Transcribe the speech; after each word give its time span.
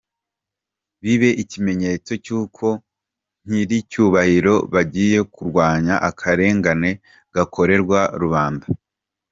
Bibe 1.01 1.29
ikimenyetso 1.43 2.11
cy’uko 2.23 2.65
Ba 2.75 2.81
Nyiricyubahiro 3.47 4.55
bagiye 4.73 5.19
kurwanya 5.33 5.95
akarengane 6.09 6.89
gakorerwa 7.35 7.99
rubanda. 8.21 8.65